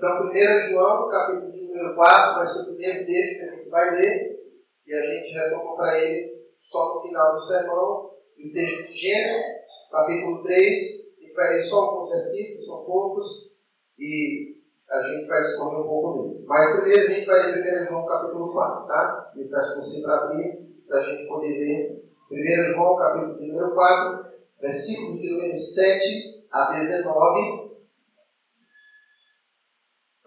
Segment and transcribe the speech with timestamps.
[0.00, 3.68] Então, 1 João, capítulo de número 4, vai ser o primeiro texto que a gente
[3.68, 4.40] vai ler,
[4.86, 9.44] e a gente retoma para ele só no final do sermão, o texto de Gênesis,
[9.92, 10.80] capítulo 3,
[11.20, 13.54] a vai ler só alguns versículos, são poucos,
[13.98, 14.56] e
[14.88, 16.44] a gente vai escorrer um pouco dele.
[16.46, 19.32] Mas primeiro a gente vai ler 1 João capítulo 4, tá?
[19.36, 23.74] E peço você para abrir, para a gente poder ler 1 João capítulo de número
[23.74, 24.30] 4,
[24.62, 27.69] versículos de número 7 a 19,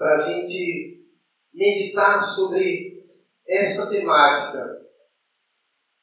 [0.04, 1.02] para a gente
[1.54, 3.08] meditar sobre
[3.48, 4.82] essa temática.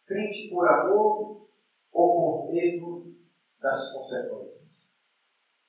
[0.07, 1.47] Crente por amor
[1.93, 3.15] ou por medo
[3.61, 5.01] das consequências.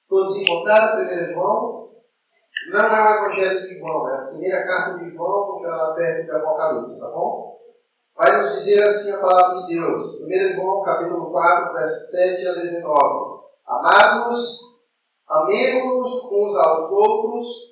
[0.08, 1.78] Todos encontraram 1 João?
[2.72, 6.24] Não é o Evangelho de João, é a primeira carta de João, que ela perto
[6.26, 7.60] de Apocalipse, tá bom?
[8.16, 10.22] Vai nos dizer assim a palavra de Deus.
[10.24, 13.42] 1 João, capítulo 4, verso 7 a 19.
[13.66, 14.60] Amados,
[15.28, 17.72] amemos uns aos outros,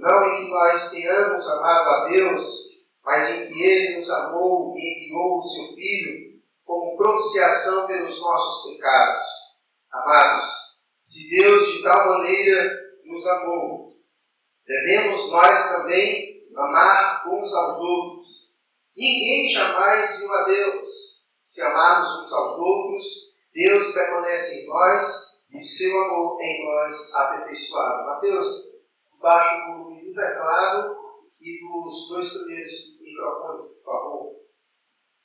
[0.00, 2.70] não em que nós tenhamos amado a Deus,
[3.04, 8.72] mas em que ele nos amou e enviou o seu Filho como propiciação pelos nossos
[8.72, 9.24] pecados.
[9.92, 10.46] Amados,
[11.00, 13.90] se Deus de tal maneira nos amou,
[14.70, 18.28] Devemos nós também amar uns aos outros.
[18.96, 20.86] Ninguém jamais viu a Deus.
[21.42, 23.04] Se amarmos uns aos outros,
[23.52, 28.06] Deus permanece em nós e o seu amor em nós aperfeiçoado.
[28.06, 28.46] Mateus,
[29.20, 30.96] baixa o do teclado
[31.40, 34.40] e dos dois primeiros microfones, por favor.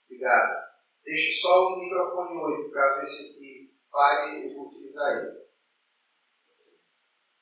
[0.05, 0.65] Obrigado.
[1.03, 5.45] Deixe só o microfone 8, caso esse aqui pare, eu vou utilizar ele.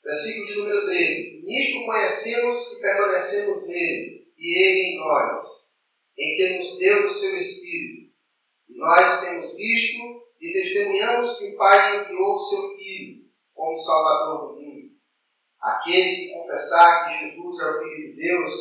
[0.03, 1.43] Versículo de número 13.
[1.45, 5.73] Nisto conhecemos e permanecemos nele, e ele em nós,
[6.17, 8.13] em que nos deu o seu Espírito.
[8.69, 13.23] E nós temos visto e testemunhamos que o Pai enviou o seu Filho
[13.53, 14.52] como Salvador do.
[15.63, 18.53] Aquele que confessar que Jesus é o Filho de Deus,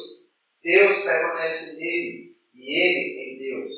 [0.63, 3.73] Deus permanece nele e ele em Deus.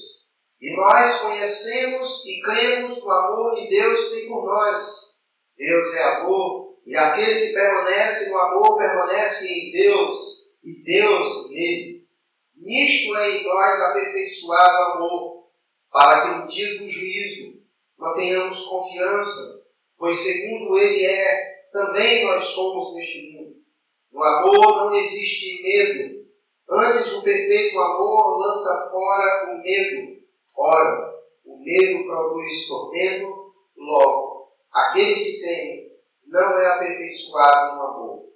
[0.61, 5.15] E nós conhecemos e cremos no amor que Deus tem por nós.
[5.57, 12.05] Deus é amor e aquele que permanece no amor permanece em Deus e Deus nele.
[12.57, 15.45] Nisto é em nós aperfeiçoado o amor,
[15.91, 17.63] para que no dia do juízo
[17.99, 23.57] mantenhamos confiança, pois segundo ele é, também nós somos neste mundo.
[24.13, 26.25] No amor não existe medo,
[26.71, 30.23] antes o perfeito amor lança fora o medo.
[30.57, 38.29] Ora, o medo produz tormento, logo, aquele que tem não é aperfeiçoado no amor.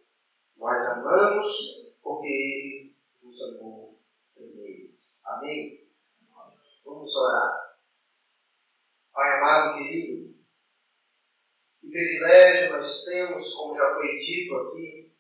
[0.57, 4.01] Nós amamos porque Ele nos amou
[4.35, 4.91] primeiro.
[5.25, 5.87] Amém?
[6.85, 7.77] Vamos orar.
[9.13, 10.35] Pai amado, querido,
[11.89, 15.13] que privilégio nós temos, como já foi dito aqui,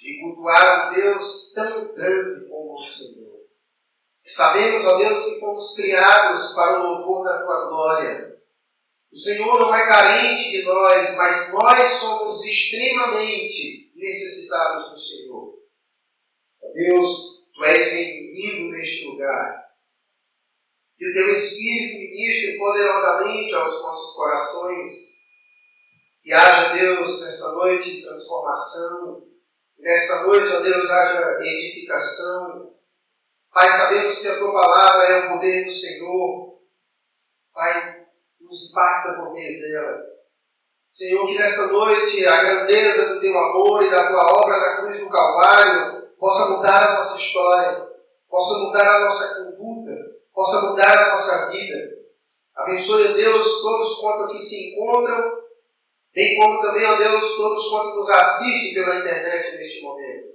[0.00, 3.40] de cultuar um Deus tão grande como o Senhor.
[4.26, 8.32] Sabemos, ó Deus, que fomos criados para o louvor da tua glória
[9.12, 15.58] o Senhor não é carente de nós, mas nós somos extremamente necessitados do Senhor.
[16.74, 19.66] Deus, Tu és bem-vindo neste lugar.
[20.96, 25.21] Que o Teu Espírito ministre poderosamente aos nossos corações.
[26.22, 29.26] Que haja, Deus, nesta noite transformação.
[29.78, 32.72] Nesta noite, ó Deus, haja edificação.
[33.52, 36.58] Pai, sabemos que a Tua palavra é o poder do Senhor.
[37.52, 38.06] Pai,
[38.40, 40.12] nos impacta por meio dela.
[40.88, 45.00] Senhor, que nesta noite a grandeza do teu amor e da tua obra na cruz
[45.00, 47.88] do Calvário possa mudar a nossa história,
[48.28, 49.90] possa mudar a nossa conduta,
[50.34, 51.76] possa mudar a nossa vida.
[52.54, 55.32] Abençoe, Deus, todos quanto aqui se encontram,
[56.14, 60.32] bem como também, ó Deus, todos quanto nos assistem pela internet neste momento.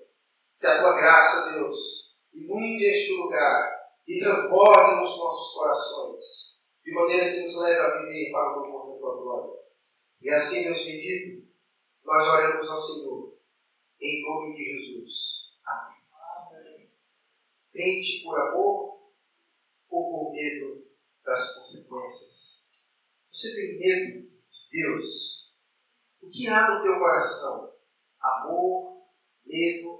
[0.59, 3.77] Que a tua graça, Deus, inunde este lugar
[4.07, 8.93] e transborde nos nossos corações de maneira que nos leve a viver para o louvor
[8.93, 9.59] da tua glória.
[10.21, 11.45] E assim, Deus bendito,
[12.03, 13.37] nós oramos ao Senhor,
[13.99, 15.57] em nome de Jesus.
[15.65, 16.01] Amém.
[16.13, 16.89] Amém.
[17.73, 19.11] Crente por amor
[19.89, 20.87] ou por medo
[21.25, 22.69] das consequências?
[23.29, 25.46] Você tem medo de Deus?
[26.21, 27.73] O que há no teu coração?
[28.19, 29.03] Amor,
[29.45, 29.97] medo?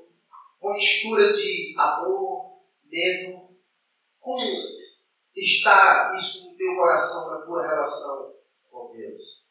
[0.59, 3.47] com mistura de amor, medo.
[4.19, 4.43] Como
[5.35, 8.35] está isso no teu coração, na tua relação
[8.69, 9.47] com Deus?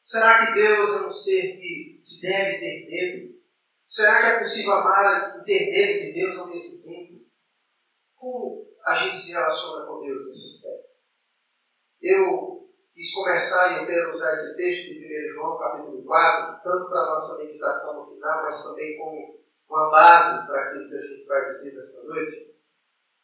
[0.00, 3.34] Será que Deus é um ser que se deve ter medo?
[3.86, 7.26] Será que é possível amar e ter medo de Deus ao mesmo tempo?
[8.14, 10.94] Como a gente se relaciona com Deus nesse aspecto?
[12.00, 15.03] Eu quis começar e eu quero usar esse texto de 1
[15.34, 20.46] João, capítulo 4, tanto para a nossa meditação no final, mas também como uma base
[20.46, 22.54] para aquilo que a gente vai dizer nesta noite.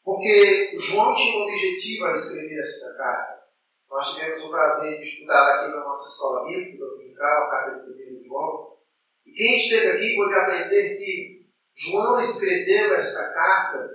[0.02, 3.40] Porque João tinha um objetivo a escrever esta carta.
[3.88, 8.18] Nós tivemos o prazer de estudar aqui na nossa escola bíblica, dominical, a carta de
[8.20, 8.78] 1 João.
[9.26, 13.88] E quem esteve aqui pode aprender que João escreveu esta carta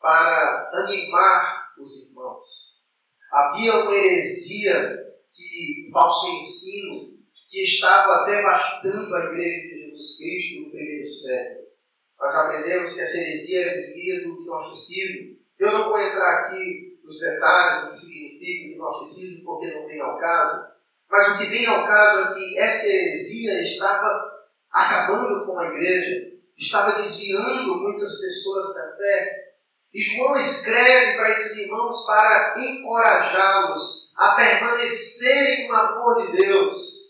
[0.00, 2.78] para animar os irmãos.
[3.32, 7.17] Havia uma heresia, que, falso ensino,
[7.48, 11.68] que estava devastando a igreja de Jesus Cristo no primeiro século.
[12.20, 15.38] Nós aprendemos que essa heresia era desvia do gnosticismo.
[15.58, 20.00] Eu não vou entrar aqui nos detalhes do que significa o gnosticismo, porque não vem
[20.00, 20.68] ao caso.
[21.10, 24.38] Mas o que vem ao caso é que essa heresia estava
[24.70, 29.44] acabando com a igreja, estava desviando muitas pessoas da fé.
[29.94, 37.07] E João escreve para esses irmãos para encorajá-los a permanecerem no amor de Deus.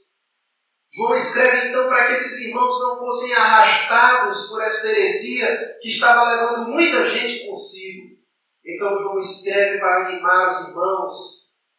[0.91, 6.29] João escreve então para que esses irmãos não fossem arrastados por essa heresia que estava
[6.29, 8.09] levando muita gente consigo.
[8.65, 11.15] Então João escreve para animar os irmãos,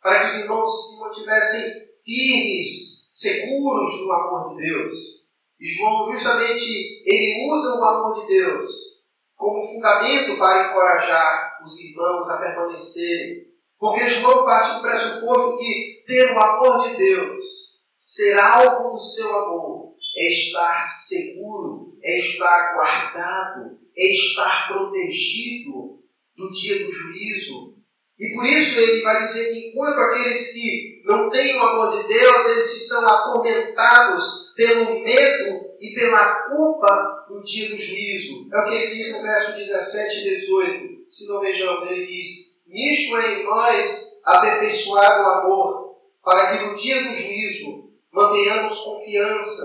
[0.02, 4.94] para que os irmãos se mantivessem firmes, seguros no amor de Deus.
[5.60, 6.64] E João justamente
[7.06, 9.00] ele usa o amor de Deus
[9.36, 13.48] como fundamento para encorajar os irmãos a permanecerem.
[13.78, 19.36] Porque João parte do pressuposto que ter o amor de Deus, ser alvo do seu
[19.36, 26.02] amor, é estar seguro, é estar guardado, é estar protegido
[26.38, 27.76] no dia do juízo.
[28.18, 32.08] E por isso ele vai dizer que enquanto aqueles que não têm o amor de
[32.08, 38.48] Deus, eles são atormentados pelo medo e pela culpa no dia do juízo.
[38.54, 41.06] É o que ele diz no verso 17 e 18.
[41.10, 46.76] Se não vejamos, ele diz: Nisto é em nós aperfeiçoar o amor, para que no
[46.76, 49.64] dia do juízo mantenhamos confiança,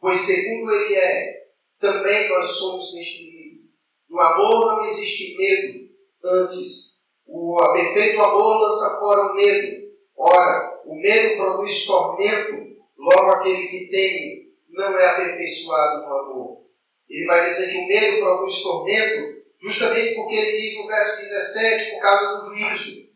[0.00, 1.46] pois segundo ele é,
[1.80, 3.70] também nós somos neste mundo.
[4.08, 5.86] No amor não existe medo,
[6.28, 9.86] Antes, o perfeito amor lança fora o medo.
[10.16, 16.66] Ora, o medo produz tormento, logo aquele que tem não é aperfeiçoado no amor.
[17.08, 21.90] Ele vai dizer que o medo produz tormento, justamente porque ele diz no verso 17,
[21.92, 23.06] por causa do juízo.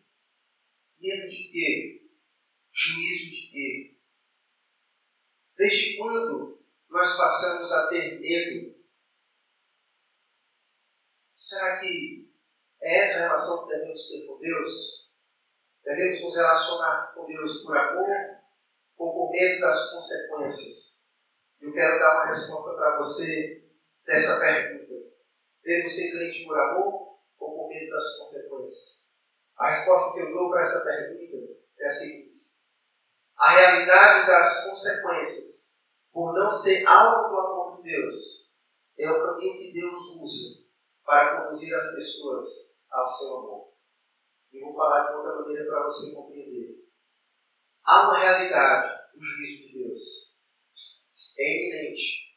[1.00, 2.02] Medo de quê?
[2.72, 3.89] Juízo de quê?
[5.60, 6.58] Desde quando
[6.88, 8.80] nós passamos a ter medo?
[11.34, 12.32] Será que
[12.80, 15.10] é essa a relação que devemos ter com Deus?
[15.84, 18.08] Devemos nos relacionar com Deus por amor
[18.96, 21.10] ou com medo das consequências?
[21.60, 23.70] Eu quero dar uma resposta para você
[24.06, 25.12] dessa pergunta.
[25.62, 29.10] Devemos ser crente por amor ou com medo das consequências?
[29.58, 32.49] A resposta que eu dou para essa pergunta é a seguinte:
[33.40, 35.80] a realidade das consequências,
[36.12, 38.50] por não ser algo do amor de Deus,
[38.98, 40.60] é o caminho que Deus usa
[41.06, 42.46] para conduzir as pessoas
[42.90, 43.72] ao seu amor.
[44.52, 46.84] E vou falar de outra maneira para você compreender.
[47.82, 50.00] Há uma realidade do juízo de Deus.
[51.38, 52.36] É iminente.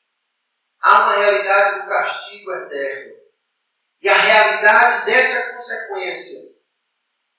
[0.79, 3.15] Há uma realidade do castigo eterno.
[4.01, 6.55] E a realidade dessa consequência,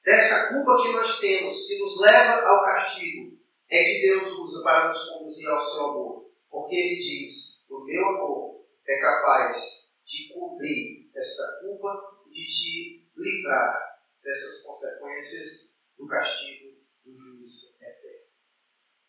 [0.02, 3.33] dessa culpa que nós temos, que nos leva ao castigo,
[3.74, 6.30] é que Deus usa para nos conduzir ao seu amor.
[6.48, 13.08] Porque Ele diz: o meu amor é capaz de cobrir essa culpa e de te
[13.16, 18.26] livrar dessas consequências do castigo do juízo eterno.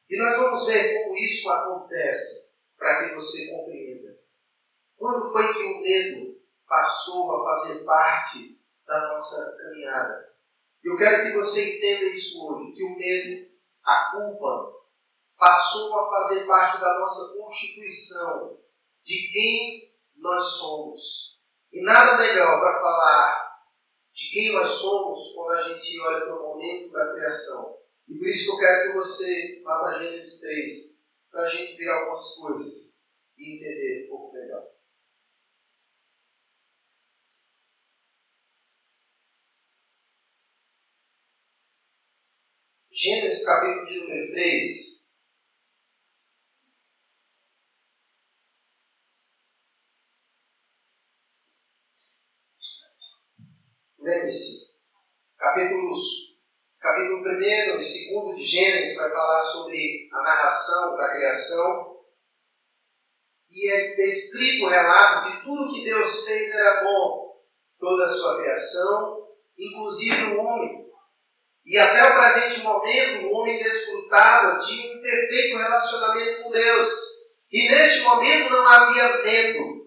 [0.10, 4.20] E nós vamos ver como isso acontece para que você compreenda.
[4.98, 10.34] Quando foi que o medo passou a fazer parte da nossa caminhada?
[10.84, 13.52] Eu quero que você entenda isso hoje, que o medo,
[13.86, 14.74] a culpa,
[15.38, 18.60] passou a fazer parte da nossa constituição,
[19.04, 21.36] de quem nós somos.
[21.72, 23.46] E nada melhor para falar
[24.12, 27.78] de quem nós somos quando a gente olha para o momento da criação.
[28.08, 31.76] E por isso que eu quero que você vá para Gênesis 3, para a gente
[31.76, 34.75] ver algumas coisas e entender um pouco melhor.
[42.98, 45.06] Gênesis capítulo de número 3,
[54.00, 54.78] Lembre-se,
[55.38, 56.40] capítulos,
[56.80, 61.98] capítulo 1 e 2 de Gênesis vai falar sobre a narração da criação.
[63.50, 67.44] E é descrito o relato que tudo que Deus fez era bom,
[67.78, 70.95] toda a sua criação, inclusive o homem.
[71.66, 76.90] E até o presente momento, o homem desfrutava de um perfeito relacionamento com Deus.
[77.52, 79.86] E neste momento não havia medo.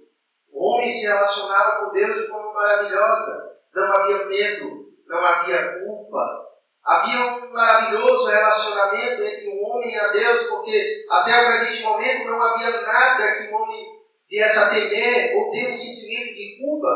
[0.51, 3.59] O homem se relacionava com Deus de forma maravilhosa.
[3.73, 6.49] Não havia medo, não havia culpa.
[6.85, 12.25] Havia um maravilhoso relacionamento entre o homem e a Deus, porque até o presente momento
[12.25, 13.87] não havia nada que o homem
[14.29, 16.89] viesse a temer ou ter um sentimento de culpa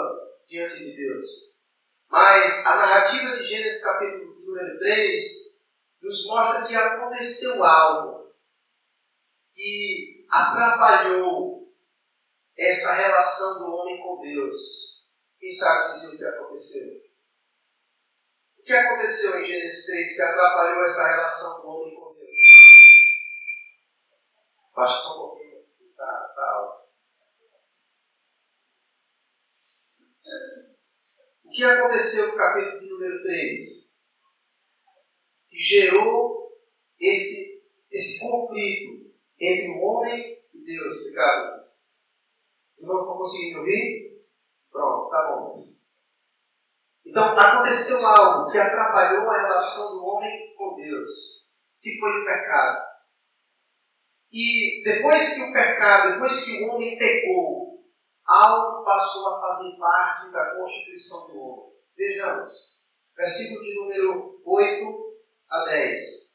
[0.48, 1.26] diante de Deus.
[2.10, 5.52] Mas a narrativa de Gênesis capítulo número 3
[6.02, 8.32] nos mostra que aconteceu algo
[9.54, 11.72] que atrapalhou
[12.56, 15.02] essa relação do homem com Deus.
[15.38, 17.02] Quem sabe dizer o que aconteceu?
[18.58, 22.40] O que aconteceu em Gênesis 3 que atrapalhou essa relação do homem com Deus?
[24.74, 26.82] Baixa só um pouquinho, está tá alto.
[31.44, 33.91] O que aconteceu no capítulo número 3?
[35.52, 36.50] Que gerou
[36.98, 40.96] esse, esse conflito entre o homem e Deus.
[40.96, 41.92] Luiz.
[42.74, 44.24] Os irmãos estão conseguindo ouvir?
[44.70, 45.54] Pronto, tá bom.
[47.04, 52.86] Então, aconteceu algo que atrapalhou a relação do homem com Deus, que foi o pecado.
[54.32, 57.84] E depois que o pecado, depois que o homem pecou,
[58.24, 61.72] algo passou a fazer parte da constituição do homem.
[61.94, 62.52] Vejamos,
[63.14, 65.11] versículo de número 8
[65.52, 66.32] a 10.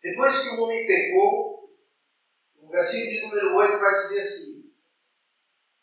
[0.00, 1.68] Depois que o homem pecou,
[2.62, 4.72] o versículo de número 8 vai dizer assim: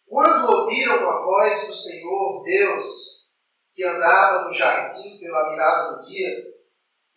[0.08, 3.34] Quando ouviram a voz do Senhor Deus,
[3.74, 6.54] que andava no jardim pela mirada do dia,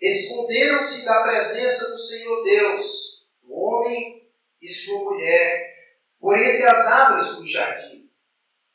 [0.01, 4.29] esconderam-se da presença do Senhor Deus, o homem
[4.61, 5.69] e sua mulher,
[6.19, 8.11] por entre as árvores do jardim.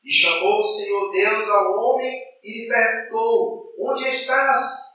[0.01, 4.91] E chamou o Senhor Deus ao homem e lhe perguntou: Onde estás?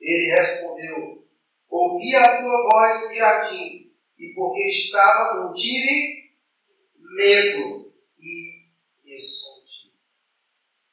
[0.00, 1.24] Ele respondeu:
[1.74, 6.30] ouvi a tua voz no jardim, e porque estava não tive
[7.16, 8.64] medo e
[9.06, 9.92] escondi.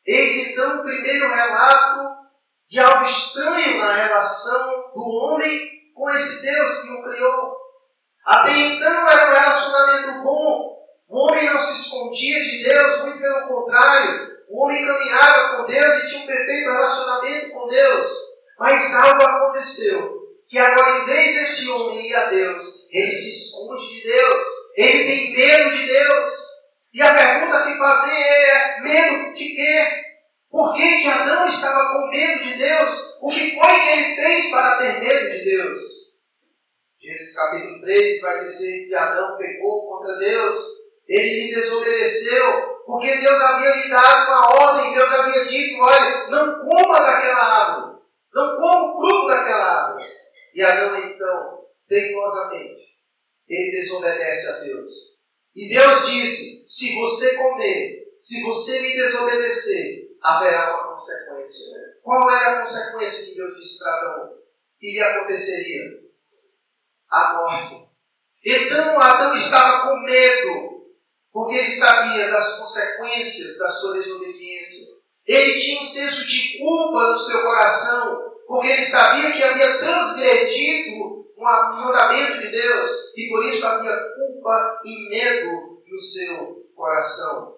[0.05, 2.29] Eis então o primeiro relato
[2.67, 7.57] de algo estranho na relação do homem com esse Deus que o criou.
[8.25, 10.71] Até então era um relacionamento bom.
[11.07, 14.30] O homem não se escondia de Deus, muito pelo contrário.
[14.51, 18.07] O homem caminhava com Deus e tinha um perfeito relacionamento com Deus.
[18.59, 23.87] Mas algo aconteceu que agora, em vez desse homem ir a Deus, ele se esconde
[23.87, 24.43] de Deus,
[24.75, 26.33] ele tem medo de Deus.
[26.93, 29.87] E a pergunta a se fazer é: medo de quê?
[30.49, 33.17] Por que, que Adão estava com medo de Deus?
[33.21, 35.81] O que foi que ele fez para ter medo de Deus?
[37.01, 40.57] Gênesis capítulo 3 vai dizer que Adão pecou contra Deus,
[41.11, 46.65] ele lhe desobedeceu, porque Deus havia lhe dado uma ordem, Deus havia dito: olha, não
[46.65, 47.99] coma daquela árvore,
[48.33, 50.05] não coma o fruto daquela árvore.
[50.53, 52.81] E Adão, então, teimosamente,
[53.45, 54.89] ele desobedece a Deus.
[55.53, 61.75] E Deus disse: se você comer, se você me desobedecer, haverá uma consequência.
[62.01, 64.29] Qual era a consequência que Deus disse para Adão?
[64.79, 65.83] Que lhe aconteceria?
[67.09, 67.85] A morte.
[68.45, 70.70] Então Adão estava com medo,
[71.31, 74.87] porque ele sabia das consequências da sua desobediência.
[75.25, 81.21] Ele tinha um senso de culpa no seu coração, porque ele sabia que havia transgredido
[81.37, 87.57] um mandamento de Deus e por isso havia culpa e medo no seu coração.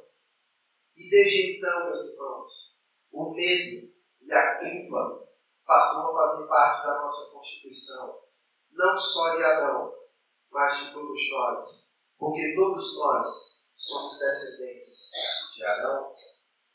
[0.96, 2.78] E desde então, meus irmãos,
[3.12, 5.28] o medo e a culpa
[5.66, 8.20] passou a fazer parte da nossa constituição,
[8.72, 9.92] não só de Adão,
[10.52, 13.53] mas de todos nós, porque todos nós
[13.84, 15.10] somos descendentes
[15.54, 16.14] de Adão.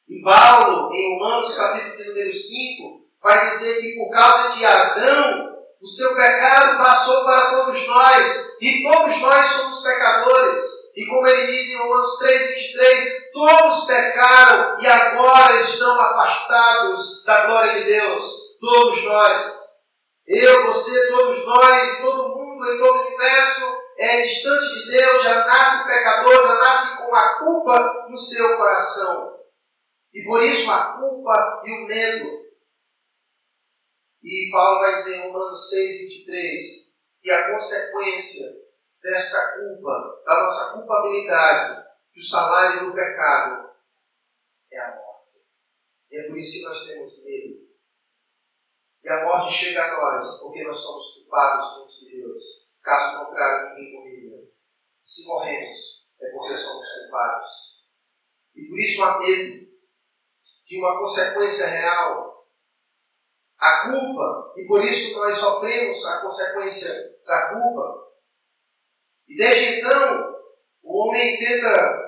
[0.06, 5.86] E Paulo, em Romanos capítulo número 5, vai dizer que por causa de Adão, o
[5.86, 10.62] seu pecado passou para todos nós, e todos nós somos pecadores.
[10.96, 17.46] E como ele diz em Romanos 3, 23, todos pecaram e agora estão afastados da
[17.46, 18.58] glória de Deus.
[18.60, 19.68] Todos nós.
[20.26, 25.44] Eu, você, todos nós todo mundo em todo o universo é distante de Deus, já
[25.46, 29.38] nasce pecador, já nasce com a culpa no seu coração.
[30.14, 32.38] E por isso a culpa e o medo
[34.22, 38.46] e Paulo vai dizer em Romanos 6, 23, que a consequência
[39.02, 43.70] desta culpa, da nossa culpabilidade, que o salário do pecado
[44.70, 45.38] é a morte.
[46.10, 47.68] E é por isso que nós temos medo.
[49.02, 52.67] E a morte chega a nós porque nós somos culpados diante de Deus.
[52.88, 54.48] Caso contrário, ninguém morreria.
[55.02, 57.50] Se morremos, é porque somos culpados.
[58.56, 59.68] E por isso há medo
[60.64, 62.48] de uma consequência real.
[63.58, 66.90] A culpa, e por isso nós sofremos a consequência
[67.26, 68.08] da culpa.
[69.26, 70.34] E desde então,
[70.82, 72.06] o homem tenta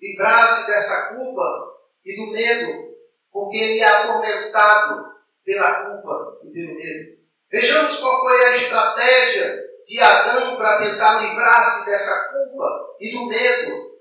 [0.00, 2.94] livrar-se dessa culpa e do medo,
[3.32, 7.22] porque ele é atormentado pela culpa e pelo medo.
[7.50, 14.00] Vejamos qual foi a estratégia de Adão para tentar livrar-se dessa culpa e do medo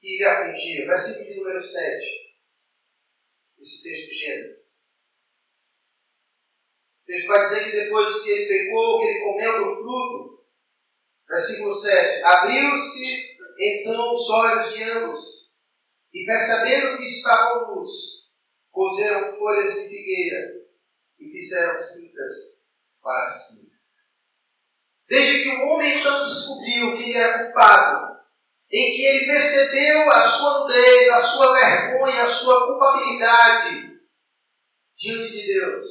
[0.00, 0.86] que lhe afligia.
[0.86, 2.28] Versículo número 7.
[3.58, 4.78] Esse texto de Gênesis.
[7.02, 10.46] O texto vai dizer que depois que ele pegou, que ele comeu do fruto,
[11.28, 15.48] versículo 7, abriu-se então os olhos de ambos,
[16.12, 18.30] e percebendo que estavam nus,
[18.70, 20.68] cozeram folhas de figueira
[21.18, 22.72] e fizeram cintas
[23.02, 23.77] para si.
[25.08, 28.18] Desde que o homem então descobriu que ele era culpado,
[28.70, 33.98] em que ele percebeu a sua nudez, a sua vergonha, a sua culpabilidade
[34.94, 35.84] diante de Deus,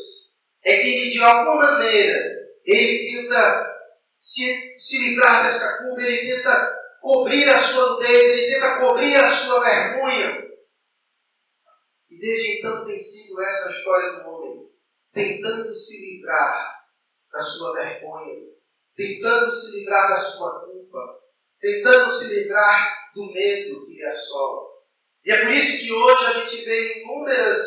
[0.63, 2.19] é que ele, de alguma maneira,
[2.63, 3.75] ele tenta
[4.19, 9.27] se, se livrar dessa culpa, ele tenta cobrir a sua nudez, ele tenta cobrir a
[9.27, 10.47] sua vergonha.
[12.09, 14.69] E desde então tem sido essa a história do homem,
[15.11, 16.75] tentando se livrar
[17.31, 18.56] da sua vergonha,
[18.97, 20.99] tentando se livrar da sua culpa,
[21.61, 24.63] tentando se livrar do medo que lhe assola.
[25.23, 27.59] E é por isso que hoje a gente vê inúmeras,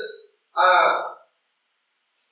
[0.55, 1.17] ah,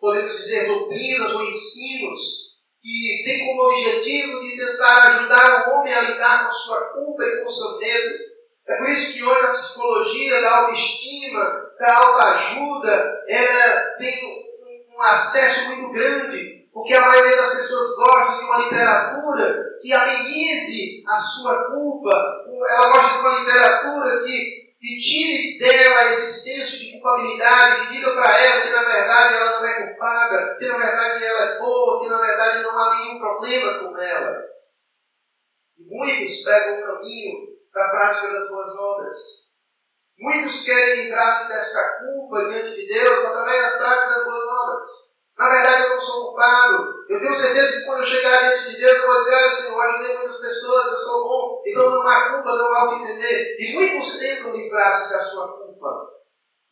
[0.00, 2.48] podemos dizer, doutrinas ou ensinos
[2.82, 7.42] que têm como objetivo de tentar ajudar o homem a lidar com sua culpa e
[7.42, 8.18] com seu medo.
[8.66, 14.48] É por isso que hoje a psicologia da autoestima, da autoajuda, ela tem
[14.92, 21.02] um acesso muito grande porque a maioria das pessoas gosta de uma literatura que amenize
[21.08, 22.14] a sua culpa.
[22.68, 28.14] Ela gosta de uma literatura que, que tire dela esse senso de culpabilidade, que diga
[28.14, 32.00] para ela que na verdade ela não é culpada, que na verdade ela é boa,
[32.00, 34.36] que na verdade não há nenhum problema com ela.
[35.78, 37.38] E muitos pegam o caminho
[37.74, 39.18] da prática das boas obras.
[40.16, 45.17] Muitos querem livrar-se desta culpa diante de Deus através das práticas das boas obras.
[45.38, 47.06] Na verdade, eu não sou culpado.
[47.08, 49.72] Eu tenho certeza que quando eu chegar diante de Deus, eu vou dizer: Olha, Senhor,
[49.72, 53.04] eu ajudei muitas pessoas, eu sou bom, então não há culpa, não há o que
[53.04, 53.56] entender.
[53.60, 56.10] E muitos tentam livrar-se da sua culpa,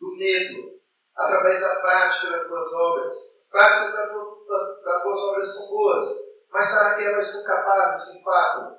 [0.01, 0.81] do medo,
[1.15, 3.15] através da prática das boas obras.
[3.15, 4.09] As práticas das,
[4.49, 6.03] das, das boas obras são boas,
[6.51, 8.79] mas será que elas são capazes, de fato,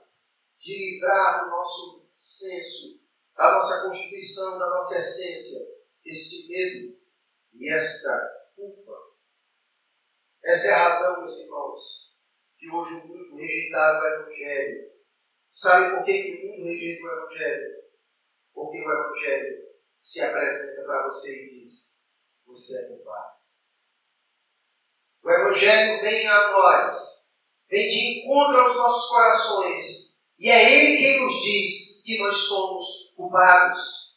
[0.60, 3.00] de livrar do nosso senso,
[3.38, 5.60] da nossa constituição, da nossa essência,
[6.06, 6.98] este medo
[7.54, 8.37] e esta
[10.48, 12.16] essa é a razão, meus irmãos,
[12.58, 14.92] que hoje o mundo rejeitaram o Evangelho.
[15.50, 17.76] Sabe por que, o mundo rejeita o Evangelho?
[18.54, 19.58] Porque o Evangelho
[20.00, 22.02] se apresenta para você e diz:
[22.46, 23.38] Você é culpado.
[25.22, 27.28] O Evangelho vem a nós,
[27.70, 33.14] vem de encontro aos nossos corações, e é Ele quem nos diz que nós somos
[33.18, 34.16] culpados.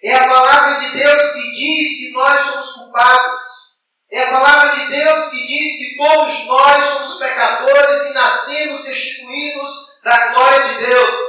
[0.00, 3.65] É a palavra de Deus que diz que nós somos culpados.
[4.10, 10.00] É a palavra de Deus que diz que todos nós somos pecadores e nascemos destituídos
[10.04, 11.22] da glória de Deus.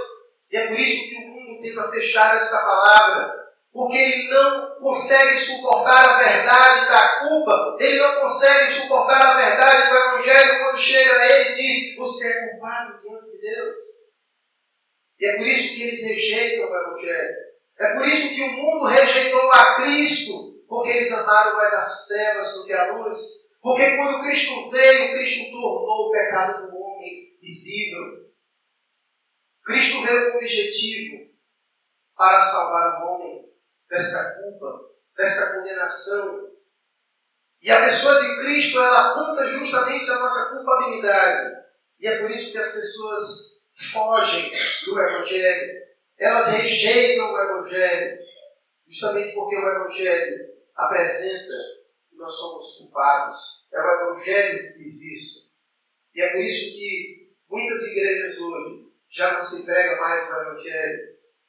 [0.52, 3.34] E é por isso que o mundo tenta fechar esta palavra,
[3.74, 9.90] porque ele não consegue suportar a verdade da culpa, ele não consegue suportar a verdade
[9.90, 13.78] do Evangelho quando chega a ele e diz: Você é culpado diante de Deus.
[15.20, 17.36] E é por isso que eles rejeitam o Evangelho.
[17.80, 22.54] É por isso que o mundo rejeitou a Cristo porque eles amaram mais as trevas
[22.54, 23.20] do que a luz.
[23.62, 28.28] Porque quando Cristo veio, Cristo tornou o pecado do homem visível.
[29.64, 31.28] Cristo veio com o objetivo
[32.16, 33.46] para salvar o homem
[33.90, 36.48] desta culpa, desta condenação.
[37.62, 41.58] E a pessoa de Cristo, ela aponta justamente a nossa culpabilidade.
[42.00, 44.52] E é por isso que as pessoas fogem
[44.86, 45.88] do Evangelho.
[46.18, 48.18] Elas rejeitam o Evangelho.
[48.88, 51.54] Justamente porque o Evangelho apresenta
[52.10, 53.68] que nós somos culpados.
[53.74, 55.48] É o Evangelho que diz isso.
[56.14, 61.00] E é por isso que muitas igrejas hoje já não se prega mais o Evangelho,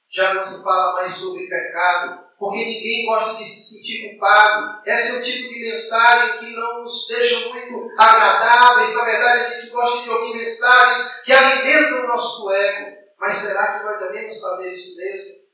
[0.09, 4.81] já não se fala mais sobre pecado, porque ninguém gosta de se sentir culpado.
[4.87, 8.95] Esse é o tipo de mensagem que não nos deixa muito agradáveis.
[8.95, 12.97] Na verdade, a gente gosta de ouvir mensagens que alimentam o nosso ego.
[13.19, 15.48] Mas será que nós devemos fazer isso mesmo?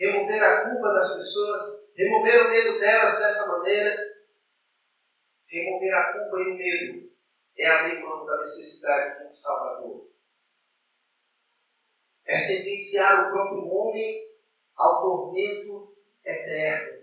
[0.00, 4.10] Remover a culpa das pessoas, remover o medo delas dessa maneira.
[5.46, 7.12] Remover a culpa e o medo
[7.58, 10.10] é abrir mão da necessidade de um Salvador.
[12.24, 14.38] É sentenciar o próprio homem
[14.76, 17.00] ao tormento eterno.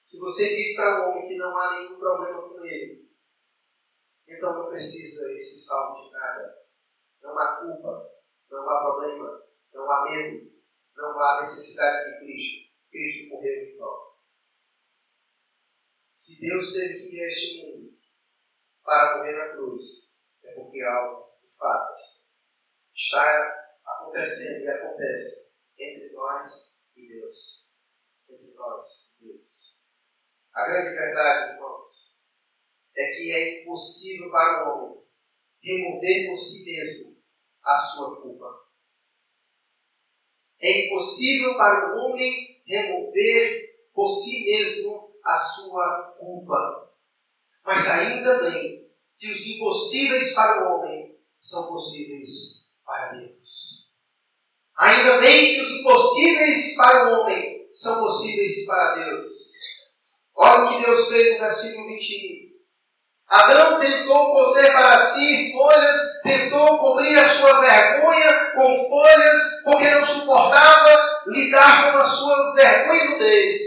[0.00, 3.10] Se você diz para o homem que não há nenhum problema com ele,
[4.28, 6.64] então não precisa esse salvo de nada.
[7.20, 8.10] Não há culpa,
[8.50, 10.43] não há problema, não há medo,
[11.24, 12.74] há necessidade de Cristo.
[12.90, 14.14] Cristo morreu em vão.
[16.12, 17.98] Se Deus teve que ir a este mundo
[18.82, 21.94] para morrer na cruz, é porque algo, de fato,
[22.94, 27.72] está acontecendo e acontece entre nós e Deus.
[28.28, 29.84] Entre nós e Deus.
[30.52, 32.22] A grande verdade, irmãos,
[32.96, 35.04] é que é impossível para o homem
[35.62, 37.24] remover por si mesmo
[37.64, 38.63] a sua culpa.
[40.64, 46.90] É impossível para o homem remover por si mesmo a sua culpa.
[47.66, 53.90] Mas ainda bem que os impossíveis para o homem são possíveis para Deus.
[54.74, 59.32] Ainda bem que os impossíveis para o homem são possíveis para Deus.
[60.34, 62.43] Olha o que Deus fez no versículo 21.
[63.34, 70.04] Adão tentou cozer para si folhas, tentou cobrir a sua vergonha com folhas, porque não
[70.04, 73.60] suportava lidar com a sua vergonha e nudez.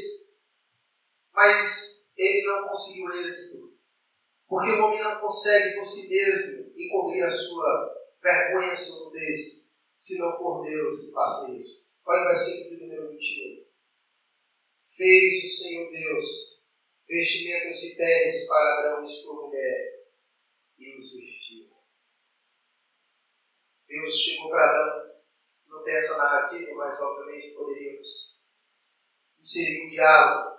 [1.33, 3.73] Mas ele não conseguiu êxito.
[4.47, 9.67] Porque o homem não consegue por si mesmo encobrir a sua vergonha a sua nudez,
[9.97, 11.85] se não for Deus que faça isso.
[12.05, 13.65] Olha o versículo de número 21.
[14.85, 16.56] Fez o Senhor Deus
[17.07, 20.07] vestimentas de peles para Adão e sua mulher,
[20.77, 21.69] e os vestiu.
[23.87, 25.15] Deus chegou para Adão,
[25.67, 28.41] não tem essa narrativa, mas obviamente poderíamos
[29.39, 30.57] inserir um diálogo,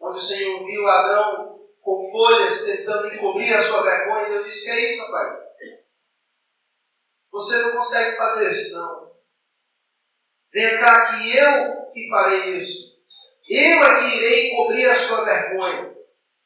[0.00, 4.64] onde o Senhor viu Adão com folhas tentando encobrir a sua vergonha, e Deus disse:
[4.64, 5.38] Que é isso, rapaz?
[7.30, 9.12] Você não consegue fazer isso, não.
[10.52, 12.91] Venha cá que eu que farei isso.
[13.48, 15.92] Eu é que irei cobrir a sua vergonha.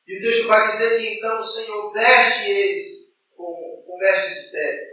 [0.07, 4.93] E texto vai dizer que então o Senhor veste eles com, com vestes de peles.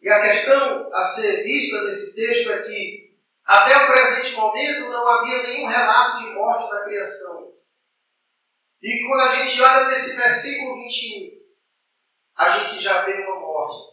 [0.00, 5.06] E a questão a ser vista nesse texto é que, até o presente momento, não
[5.06, 7.52] havia nenhum relato de morte na criação.
[8.80, 11.40] E quando a gente olha para esse versículo 21,
[12.36, 13.90] a gente já vê uma morte.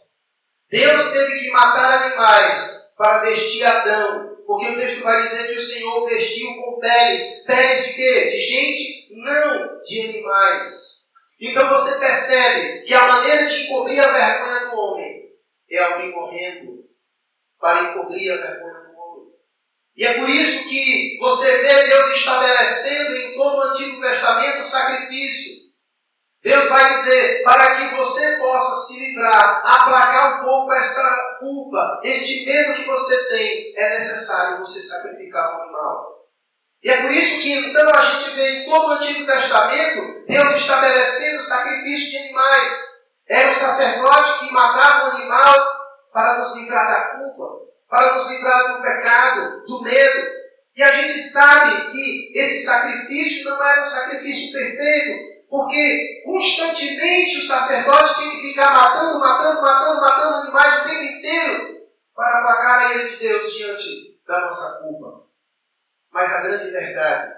[0.70, 5.62] Deus teve que matar animais para vestir Adão porque o texto vai dizer que o
[5.62, 7.44] Senhor vestiu com peles.
[7.46, 8.30] Peles de quê?
[8.30, 9.14] De gente?
[9.14, 11.10] Não, de animais.
[11.38, 15.22] Então você percebe que a maneira de encobrir a vergonha do homem
[15.70, 16.82] é alguém morrendo
[17.60, 19.32] para encobrir a vergonha do homem.
[19.94, 24.64] E é por isso que você vê Deus estabelecendo em todo o Antigo Testamento o
[24.64, 25.67] sacrifício.
[26.48, 32.46] Deus vai dizer, para que você possa se livrar, aplacar um pouco esta culpa, este
[32.46, 36.24] medo que você tem, é necessário você sacrificar um animal.
[36.82, 40.54] E é por isso que então a gente vê em todo o Antigo Testamento Deus
[40.56, 42.72] estabelecendo sacrifício de animais.
[43.28, 45.66] Era o sacerdote que matava o animal
[46.14, 47.44] para nos livrar da culpa,
[47.90, 50.28] para nos livrar do pecado, do medo.
[50.74, 57.46] E a gente sabe que esse sacrifício não era um sacrifício perfeito, porque constantemente o
[57.46, 62.94] sacerdote tinha que ficar matando, matando, matando, matando animais o tempo inteiro para aplacar a
[62.94, 65.26] ira de Deus diante da nossa culpa.
[66.12, 67.34] Mas a grande verdade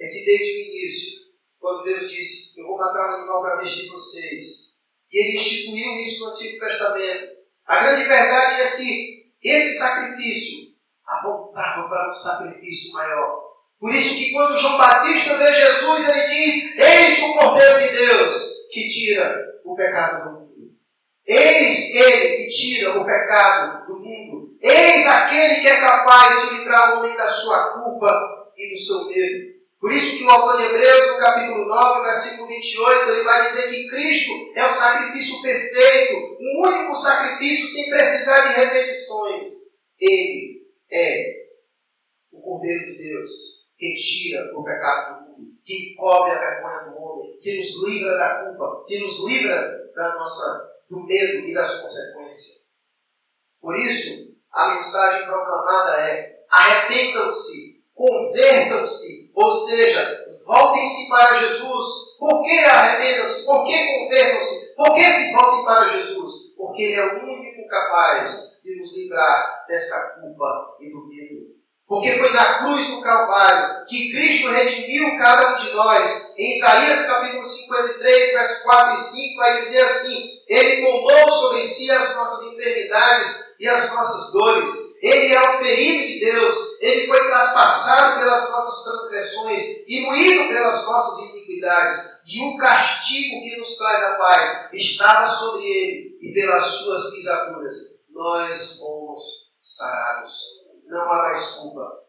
[0.00, 1.18] é que desde o início,
[1.60, 4.74] quando Deus disse: Eu vou matar um animal para vestir vocês,
[5.10, 10.74] e Ele instituiu isso no Antigo Testamento, a grande verdade é que esse sacrifício
[11.06, 13.47] apontava para um sacrifício maior
[13.80, 18.32] por isso que quando João Batista vê Jesus, ele diz: Eis o Cordeiro de Deus
[18.72, 20.72] que tira o pecado do mundo.
[21.24, 24.56] Eis ele que tira o pecado do mundo.
[24.60, 29.06] Eis aquele que é capaz de livrar o homem da sua culpa e do seu
[29.06, 29.58] medo.
[29.80, 33.70] Por isso que o autor de Hebreus, no capítulo 9, versículo 28, ele vai dizer
[33.70, 39.46] que Cristo é o sacrifício perfeito, o único sacrifício sem precisar de repetições.
[40.00, 41.32] Ele é
[42.32, 47.00] o Cordeiro de Deus que tira o pecado do mundo, que cobre a vergonha do
[47.00, 51.80] homem, que nos livra da culpa, que nos livra da nossa, do medo e das
[51.80, 52.66] consequências.
[53.60, 62.16] Por isso, a mensagem proclamada é: arrependam-se, convertam-se, ou seja, voltem-se para Jesus.
[62.18, 63.46] Por que arrependam-se?
[63.46, 64.74] Por que convertam-se?
[64.74, 66.54] Por que se voltem para Jesus?
[66.56, 71.47] Porque Ele é o único capaz de nos livrar desta culpa e do medo
[71.88, 76.34] Porque foi na cruz do Calvário que Cristo redimiu cada um de nós.
[76.36, 81.90] Em Isaías capítulo 53, versos 4 e 5, vai dizer assim: Ele tomou sobre si
[81.90, 84.70] as nossas enfermidades e as nossas dores.
[85.00, 86.56] Ele é o ferido de Deus.
[86.82, 92.18] Ele foi traspassado pelas nossas transgressões e moído pelas nossas iniquidades.
[92.26, 97.76] E o castigo que nos traz a paz estava sobre ele, e pelas suas pisaduras
[98.10, 102.00] nós fomos sarados não há mais culpa.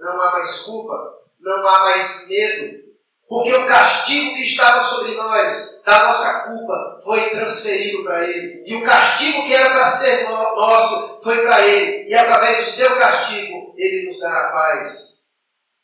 [0.00, 1.14] Não há mais culpa.
[1.40, 2.86] Não há mais medo.
[3.28, 8.62] Porque o castigo que estava sobre nós, da nossa culpa, foi transferido para Ele.
[8.64, 12.08] E o castigo que era para ser nosso, foi para Ele.
[12.08, 15.16] E através do seu castigo, Ele nos dará paz.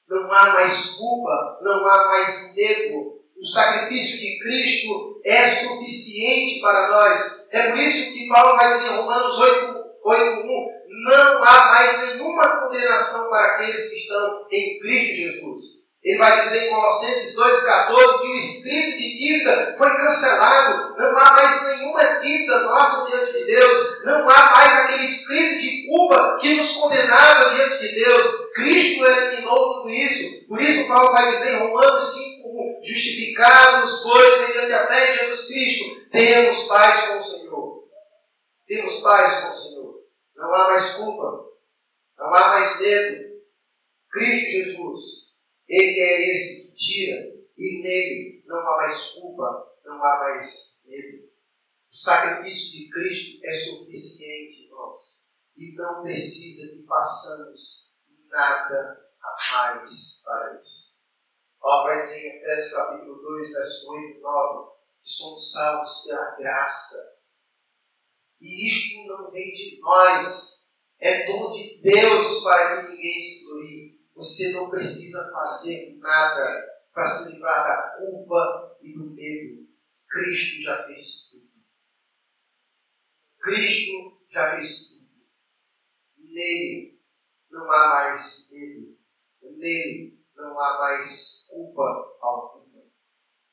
[0.09, 3.21] Não há mais culpa, não há mais medo.
[3.37, 7.49] O sacrifício de Cristo é suficiente para nós.
[7.51, 9.72] É por isso que Paulo vai dizer em Romanos 8,
[10.05, 15.83] 8 1, não há mais nenhuma condenação para aqueles que estão em Cristo Jesus.
[16.05, 21.33] Ele vai dizer em Colossenses 2,14 que o escrito de dívida foi cancelado, não há
[21.33, 26.57] mais nenhuma dívida nossa diante de Deus, não há mais aquele escrito de culpa que
[26.57, 28.27] nos condenava diante de Deus.
[28.53, 30.49] Cristo eliminou tudo isso.
[30.49, 35.47] Por isso, Paulo vai dizer em Romanos 5,1: justificados, pois, mediante a fé em Jesus
[35.47, 37.83] Cristo, temos paz com o Senhor.
[38.67, 39.92] Temos paz com o Senhor.
[40.35, 41.53] Não há mais culpa.
[42.19, 43.43] Não há mais medo.
[44.11, 45.35] Cristo Jesus,
[45.67, 47.33] Ele é esse que tira.
[47.57, 51.25] E nele não há mais culpa, não há mais medo.
[51.91, 55.31] O sacrifício de Cristo é suficiente nós.
[55.57, 57.93] E não precisa que façamos
[58.29, 60.93] nada a mais para isso.
[61.61, 64.71] Ó, vai dizer em Efésios capítulo 2, verso 8 e 9,
[65.03, 67.22] que somos salvos pela graça
[68.43, 74.03] e isto não vem de nós, é dom de Deus para que ninguém se glorie.
[74.17, 76.61] Você não precisa fazer nada
[76.93, 79.69] para se livrar da culpa e do medo.
[80.09, 81.53] Cristo já fez tudo.
[83.39, 85.09] Cristo já fez tudo.
[86.19, 87.01] Nele
[87.49, 88.99] não há mais medo.
[89.41, 92.83] Nele não há mais culpa alguma.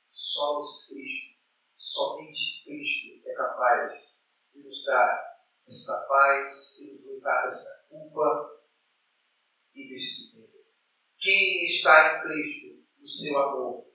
[0.10, 1.38] Só os Cristo,
[1.76, 4.19] somente Cristo é capaz
[4.70, 5.20] nos dar
[5.68, 7.50] esta paz, de nos livrar
[7.90, 8.52] culpa
[9.74, 10.50] e desse medo.
[11.18, 12.68] Quem está em Cristo,
[13.02, 13.86] no seu amor,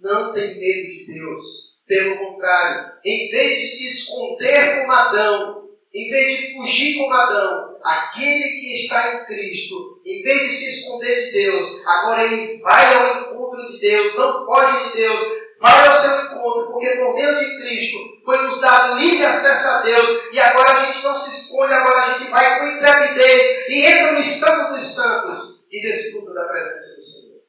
[0.00, 1.76] não tem medo de Deus.
[1.86, 7.78] Pelo contrário, em vez de se esconder como Adão, em vez de fugir como Adão,
[7.84, 12.94] aquele que está em Cristo, em vez de se esconder de Deus, agora ele vai
[12.94, 15.22] ao encontro de Deus, não foge de Deus,
[15.60, 19.82] vai ao seu encontro, porque por meio de Cristo foi nos dado livre acesso a
[19.82, 23.84] Deus, e agora a gente não se esconde, agora a gente vai com intrepidez e
[23.84, 27.42] entra no Santo dos Santos e desfruta da presença do Senhor.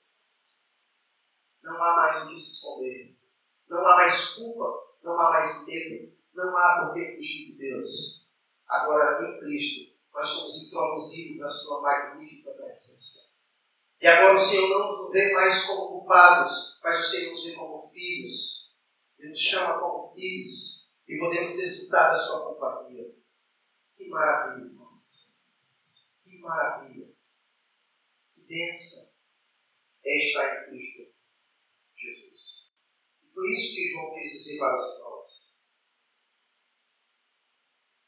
[1.64, 3.16] Não há mais o que se esconder,
[3.70, 4.66] não há mais culpa,
[5.04, 8.28] não há mais medo, não há por que fugir de Deus.
[8.68, 13.38] Agora, em Cristo, nós somos introduzidos na Sua magnífica presença.
[14.00, 17.54] E agora o Senhor não nos vê mais como culpados, mas o Senhor nos vê
[17.54, 18.78] como filhos.
[19.18, 23.16] Ele nos chama como filhos e podemos desfrutar da sua companhia.
[23.96, 25.40] Que maravilha, irmãos.
[26.22, 27.08] Que maravilha.
[28.32, 29.18] Que bênção
[30.06, 31.14] é estar em Cristo
[31.96, 32.72] Jesus.
[33.24, 35.58] E foi isso que João quis dizer para os irmãos.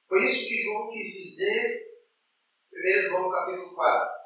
[0.08, 1.88] Foi isso que João quis dizer,
[2.72, 4.20] 1 João capítulo 4.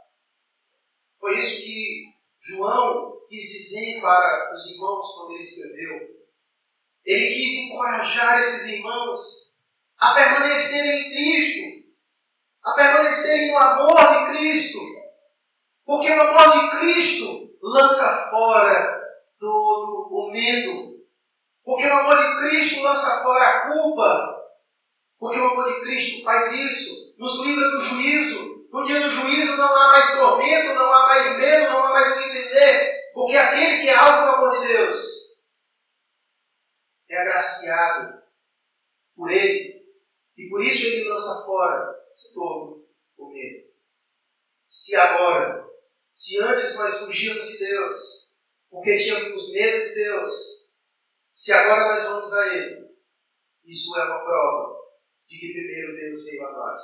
[1.19, 2.12] Foi isso que
[2.43, 6.23] João quis dizer para os irmãos quando ele escreveu.
[7.05, 9.19] Ele quis encorajar esses irmãos
[9.97, 11.89] a permanecerem em Cristo,
[12.63, 14.79] a permanecerem no amor de Cristo,
[15.85, 19.01] porque o amor de Cristo lança fora
[19.39, 20.93] todo o medo,
[21.63, 24.35] porque o amor de Cristo lança fora a culpa,
[25.19, 29.55] porque o amor de Cristo faz isso, nos livra do juízo, no dia do juízo
[29.55, 33.81] não há mais tormento, não há mais medo, não há mais o entender, porque aquele
[33.81, 35.23] que é algo do amor de Deus
[37.13, 38.23] é agraciado
[39.15, 39.83] por Ele,
[40.35, 41.93] e por isso Ele lança fora
[42.33, 43.71] todo o medo.
[44.67, 45.63] Se agora,
[46.11, 48.33] se antes nós fugíamos de Deus,
[48.69, 50.33] porque tínhamos medo de Deus,
[51.31, 52.87] se agora nós vamos a Ele,
[53.63, 54.75] isso é uma prova
[55.27, 56.83] de que primeiro Deus veio a nós.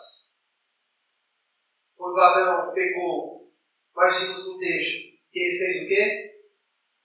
[1.96, 3.52] Quando Adão pegou,
[3.96, 6.42] nós vimos no texto que ele fez o quê?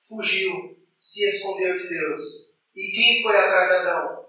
[0.06, 2.43] Fugiu, se escondeu de Deus.
[2.74, 4.28] E quem foi atrás de Adão?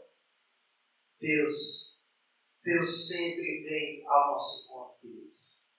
[1.19, 2.03] Deus.
[2.63, 5.71] Deus sempre vem ao nosso encontro, Deus.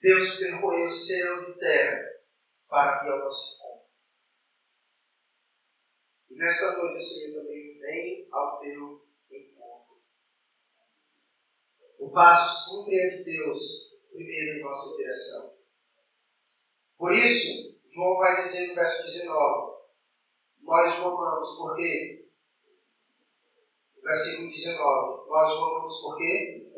[0.00, 2.08] Deus percorreu céus e terra
[2.68, 3.90] para vir ao nosso encontro.
[6.30, 10.02] E nessa noite o Senhor também vem ao teu encontro.
[11.98, 15.58] O passo sempre é de Deus, primeiro em nossa direção.
[16.96, 19.69] Por isso, João vai dizer no verso 19:
[20.70, 22.28] Nós o amamos por quê?
[24.00, 26.70] Versículo 19: Nós o amamos por quê?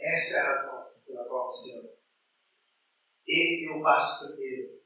[0.00, 1.90] Essa é a razão pela qual você ama.
[3.24, 4.82] Ele deu o passo primeiro.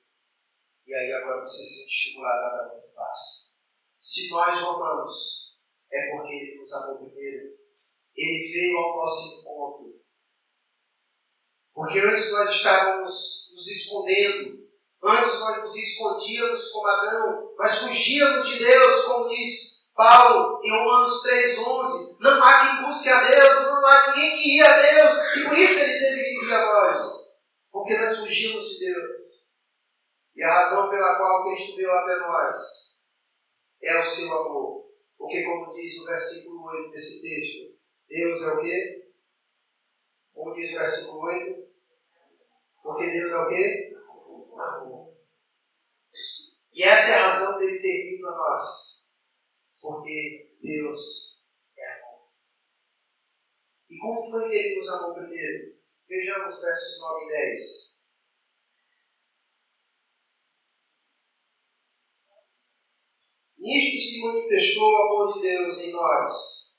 [0.87, 3.51] E aí agora você se sente estimulado a dar outro passo.
[3.99, 7.59] Se nós o amamos, é porque ele nos amou primeiro.
[8.14, 10.05] Ele veio ao nosso encontro.
[11.73, 14.71] Porque antes nós estávamos nos escondendo.
[15.04, 17.54] Antes nós nos escondíamos como Adão.
[17.58, 23.28] Nós fugíamos de Deus, como diz Paulo, em Romanos 3,11, não há quem busque a
[23.28, 26.54] Deus, não há ninguém que ia a Deus, e por isso ele teve que vir
[26.54, 27.28] a nós,
[27.70, 29.42] porque nós fugimos de Deus.
[30.34, 33.02] E a razão pela qual Cristo veio até nós
[33.82, 34.86] é o seu amor.
[35.18, 39.12] Porque, como diz o versículo 8 desse texto, Deus é o quê?
[40.32, 41.62] Como diz o versículo 8?
[42.82, 43.96] Porque Deus é o quê?
[44.60, 45.16] Amor.
[46.72, 49.02] E essa é a razão dele ter vindo a nós
[49.82, 52.28] porque Deus é amor.
[53.90, 55.76] E como foi que ele nos amou primeiro?
[56.08, 57.92] Vejamos versos 9 e 10.
[63.58, 66.74] Nisto se manifestou o amor de Deus em nós,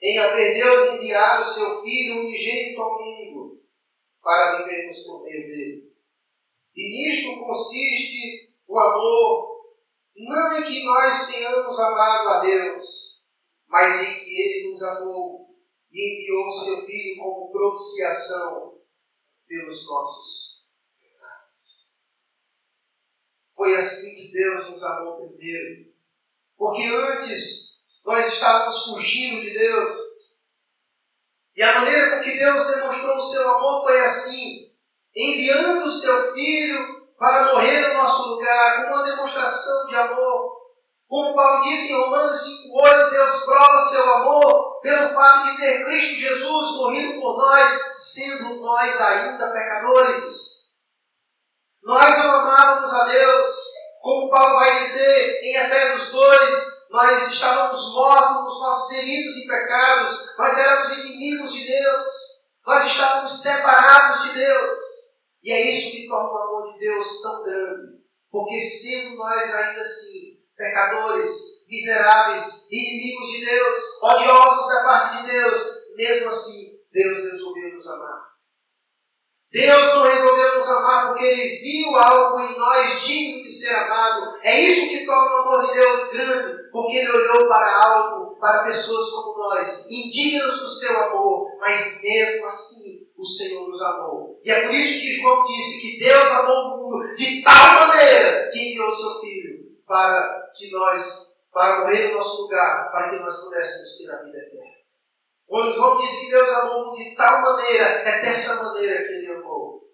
[0.00, 3.64] em haver Deus enviado o seu Filho unigênito ao mundo,
[4.22, 5.93] para vivermos por meio dele.
[6.76, 9.54] E nisto consiste o amor
[10.16, 13.22] não em que nós tenhamos amado a Deus,
[13.66, 15.58] mas em que Ele nos amou
[15.90, 18.78] e enviou o seu Filho como propiciação
[19.46, 20.66] pelos nossos
[21.00, 21.90] pecados.
[23.54, 25.92] Foi assim que Deus nos amou primeiro.
[26.56, 29.94] Porque antes nós estávamos fugindo de Deus.
[31.56, 34.63] E a maneira com que Deus demonstrou o seu amor foi assim:
[35.16, 40.54] enviando o seu Filho para morrer no nosso lugar, com uma demonstração de amor.
[41.08, 42.40] Como Paulo disse em Romanos
[42.72, 48.56] 5,8, Deus prova seu amor pelo fato de ter Cristo Jesus morrido por nós, sendo
[48.56, 50.54] nós ainda pecadores.
[51.84, 53.50] Nós não amávamos a Deus,
[54.02, 60.34] como Paulo vai dizer em Efésios 2, nós estávamos mortos nos nossos delitos e pecados,
[60.38, 62.12] nós éramos inimigos de Deus,
[62.66, 65.03] nós estávamos separados de Deus.
[65.44, 67.98] E é isso que torna o amor de Deus tão grande.
[68.30, 75.84] Porque sendo nós ainda assim pecadores, miseráveis, inimigos de Deus, odiosos da parte de Deus,
[75.96, 78.24] mesmo assim, Deus resolveu nos amar.
[79.52, 84.36] Deus não resolveu nos amar porque Ele viu algo em nós digno de ser amado.
[84.42, 88.64] É isso que torna o amor de Deus grande, porque Ele olhou para algo, para
[88.64, 94.33] pessoas como nós, indignas do seu amor, mas mesmo assim o Senhor nos amou.
[94.44, 98.50] E é por isso que João disse que Deus amou o mundo de tal maneira
[98.50, 103.40] que enviou seu Filho para que nós, para morrer no nosso lugar, para que nós
[103.40, 104.74] pudéssemos ter a vida eterna.
[105.46, 109.14] Quando João disse que Deus amou o mundo de tal maneira, é dessa maneira que
[109.14, 109.90] Ele amou.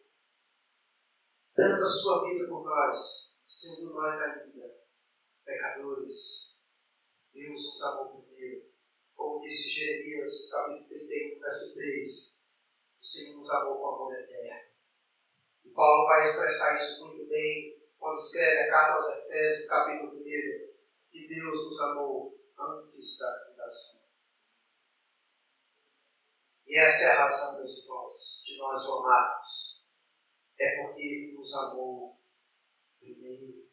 [1.57, 4.75] Dando a sua vida por nós, sendo nós ainda
[5.45, 6.59] pecadores.
[7.33, 8.65] Deus nos amou primeiro.
[9.15, 12.40] Como disse Jeremias, capítulo 31, verso 3
[13.01, 14.71] o Senhor nos amou com amor eterno.
[15.65, 20.21] E Paulo vai expressar isso muito bem quando escreve a carta aos Efésios, capítulo 1,
[21.11, 24.01] que Deus nos amou antes da fundação.
[26.67, 29.83] E essa é a razão, meus irmãos, de nós amarmos.
[30.59, 32.21] É porque Ele nos amou
[33.01, 33.67] primeiro.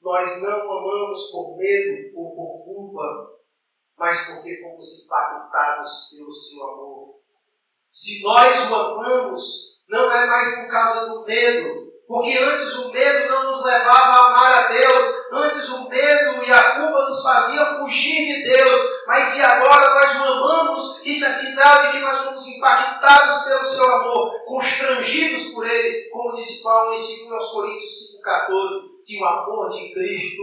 [0.00, 3.42] Nós não amamos por medo ou por culpa,
[3.96, 7.03] mas porque fomos impactados pelo seu amor
[7.94, 9.42] se nós o amamos,
[9.88, 14.26] não é mais por causa do medo, porque antes o medo não nos levava a
[14.26, 19.26] amar a Deus, antes o medo e a culpa nos faziam fugir de Deus, mas
[19.26, 23.88] se agora nós o amamos, isso é sinal de que nós somos impactados pelo seu
[23.94, 29.94] amor, constrangidos por ele, como disse Paulo em 2 Coríntios 5,14, que o amor de
[29.94, 30.42] Cristo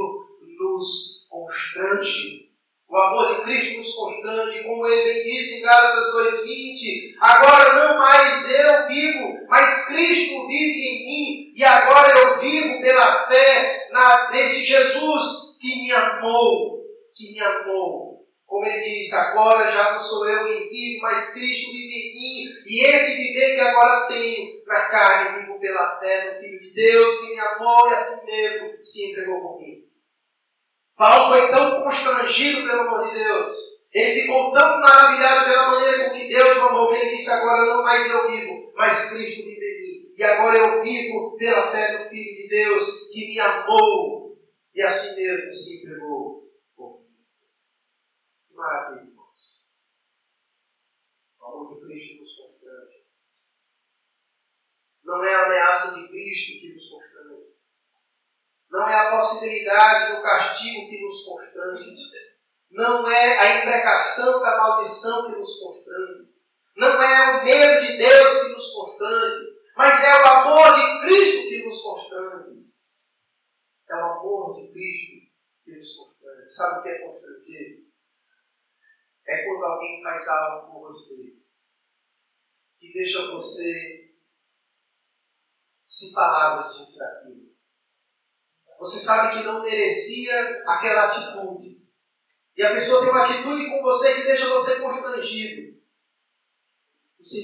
[0.58, 2.51] nos constrange.
[2.92, 6.14] O amor de Cristo nos constrange, como ele bem disse em Gálatas
[6.44, 7.16] 2,20.
[7.22, 13.30] Agora não mais eu vivo, mas Cristo vive em mim, e agora eu vivo pela
[13.30, 16.82] fé na, nesse Jesus que me amou,
[17.16, 18.28] que me amou.
[18.46, 22.50] Como ele diz, agora já não sou eu quem vive, mas Cristo vive em mim,
[22.66, 27.22] e esse viver que agora tenho na carne, vivo pela fé no Filho de Deus,
[27.22, 29.71] que me amou e assim mesmo se entregou mim.
[31.02, 33.52] Paulo foi tão constrangido pelo amor de Deus,
[33.92, 37.66] ele ficou tão maravilhado pela maneira com que Deus o amou, que ele disse: Agora
[37.66, 40.14] não mais eu vivo, mas Cristo vive em mim.
[40.16, 44.40] E agora eu vivo pela fé no Filho de Deus, que me amou
[44.76, 47.26] e assim mesmo se entregou por mim.
[48.52, 49.72] Maravilha, irmãos.
[51.40, 53.06] O amor de Cristo nos constrange.
[55.04, 57.21] Não é a ameaça de Cristo que nos constrange.
[58.72, 61.94] Não é a possibilidade do castigo que nos constrange.
[62.72, 66.32] Não é a imprecação da maldição que nos constrange.
[66.78, 69.52] Não é o medo de Deus que nos constrange.
[69.76, 72.66] Mas é o amor de Cristo que nos constrange.
[73.90, 75.30] É o amor de Cristo
[75.66, 76.50] que nos constrange.
[76.50, 77.82] Sabe o que é constranger?
[79.28, 81.36] É quando alguém faz algo por você
[82.80, 84.16] que deixa você
[85.88, 87.51] sem palavras diante daquilo.
[88.82, 91.80] Você sabe que não merecia aquela atitude.
[92.58, 95.80] E a pessoa tem uma atitude com você que deixa você constrangido.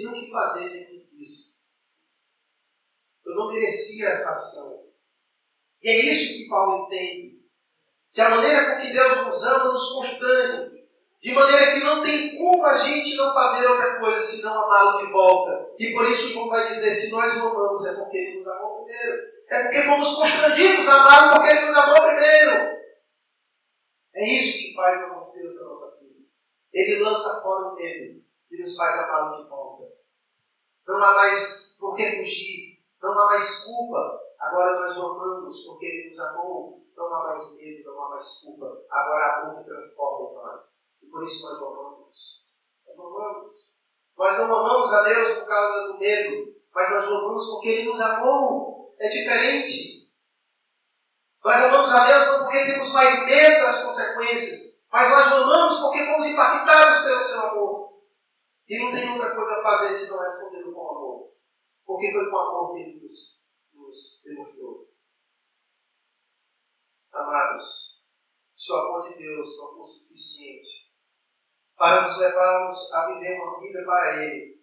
[0.03, 1.61] Não o que fazer diante disso.
[3.23, 4.88] Eu não merecia essa ação.
[5.83, 7.39] E é isso que Paulo entende.
[8.11, 10.88] Que a maneira com que Deus nos ama nos constrange.
[11.21, 15.11] De maneira que não tem como a gente não fazer outra coisa senão amá-lo de
[15.11, 15.69] volta.
[15.77, 19.36] E por isso João vai dizer: se nós amamos, é porque ele nos amou primeiro.
[19.49, 22.77] É porque fomos constrangidos a amá-lo porque Ele nos amou primeiro.
[24.13, 26.19] É isso que faz o amor de Deus na nossa vida.
[26.73, 28.21] Ele lança fora o medo
[28.51, 29.85] e nos faz amá-lo de volta.
[30.85, 34.19] Não há mais por que fugir, não há mais culpa.
[34.37, 36.85] Agora nós o amamos porque Ele nos amou.
[36.97, 38.83] Não há mais medo, não há mais culpa.
[38.89, 40.87] Agora há amor transforma em nós.
[41.01, 42.43] E por isso nós o amamos.
[42.85, 43.71] Nós amamos.
[44.17, 47.89] Nós não amamos a Deus por causa do medo, mas nós o amamos porque Ele
[47.89, 50.11] nos amou é diferente.
[51.43, 56.05] Nós amamos a Deus não porque temos mais medo das consequências, mas nós amamos porque
[56.05, 58.03] fomos impactados pelo seu amor.
[58.67, 61.33] E não tem outra coisa a fazer senão responder com amor.
[61.85, 64.89] Porque foi com amor que ele nos, nos demonstrou.
[67.13, 68.05] Amados,
[68.53, 70.91] se o amor de Deus não for suficiente
[71.77, 74.61] para nos levarmos a viver uma vida para Ele,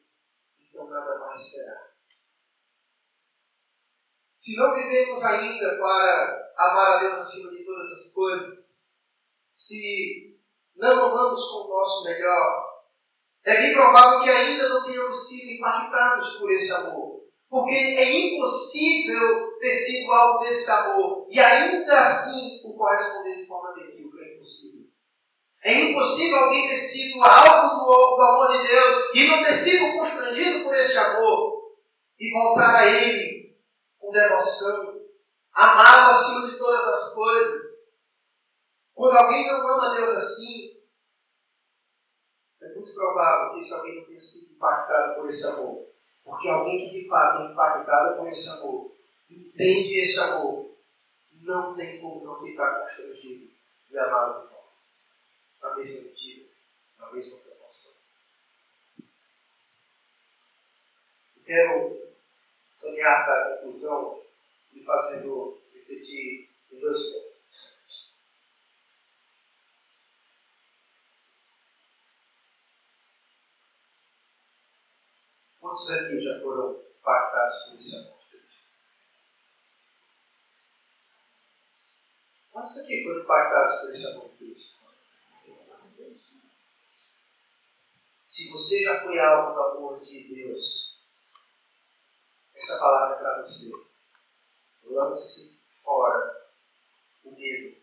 [0.59, 1.84] então nada mais será.
[4.45, 8.85] Se não vivemos ainda para amar a Deus acima de todas as coisas,
[9.55, 10.37] se
[10.77, 12.63] não amamos com o nosso melhor,
[13.43, 17.25] é bem provável que ainda não tenhamos sido impactados por esse amor.
[17.49, 23.73] Porque é impossível ter sido algo desse amor e ainda assim o corresponder de forma
[23.75, 24.25] medíocre.
[24.25, 24.87] É impossível.
[25.65, 29.95] É impossível alguém ter sido alvo do, do amor de Deus e não ter sido
[29.95, 31.63] constrangido por esse amor
[32.21, 33.44] e voltar a Ele
[34.15, 35.03] devoção,
[35.53, 37.95] amá-lo acima de todas as coisas.
[38.95, 40.81] Quando alguém não ama Deus assim,
[42.63, 45.89] é muito provável que esse alguém não tenha sido impactado por esse amor.
[46.23, 48.97] Porque alguém que de fato é impactado por esse amor,
[49.29, 50.75] entende esse amor,
[51.43, 53.53] não tem como não ficar constrangido
[53.91, 54.55] de volta.
[55.61, 56.49] Na mesma medida,
[56.99, 57.95] na mesma proporção.
[61.45, 62.04] Quero
[62.85, 64.23] caminhar para a conclusão
[64.75, 68.15] e fazendo refletir em dois pontos.
[75.61, 78.71] Quantos aqui já foram impactados por esse amor de Deus?
[82.53, 84.85] Quantos aqui foram impactados por esse amor de Deus?
[88.27, 90.94] Se você já foi alvo do amor de Deus,
[92.65, 93.71] essa palavra para você.
[94.85, 96.49] Lance fora
[97.23, 97.77] o medo,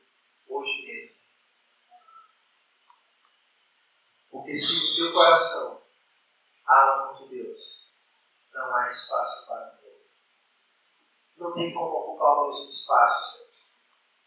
[0.47, 1.21] hoje mesmo.
[4.32, 5.84] Porque se no teu coração
[6.65, 7.93] há amor de Deus,
[8.53, 10.05] não há espaço para o medo.
[11.38, 13.47] Não tem como ocupar o mesmo espaço.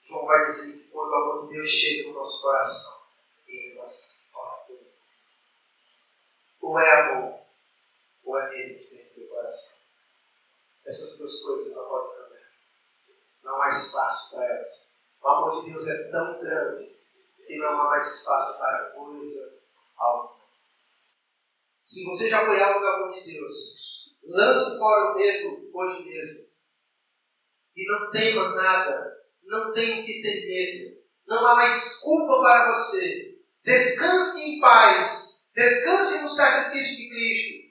[0.03, 3.03] João vai dizer que quando o amor de Deus chega no nosso coração,
[3.49, 4.87] ele lança fora tudo.
[6.61, 7.41] Ou é amor,
[8.25, 9.85] ou é medo que tem no teu coração.
[10.87, 11.19] Essas
[11.75, 12.15] coisas
[13.45, 14.95] não há espaço para elas.
[15.23, 16.97] O amor de Deus é tão grande
[17.47, 19.55] que não há mais espaço para coisa
[19.97, 20.45] alguma.
[21.81, 26.55] Se você já foi algo amor de Deus, lance fora o medo hoje mesmo.
[27.77, 29.15] E não tema nada.
[29.45, 31.05] Não tenha o que ter medo.
[31.27, 33.39] Não há mais culpa para você.
[33.63, 35.45] Descanse em paz.
[35.55, 37.65] Descanse no sacrifício de Cristo.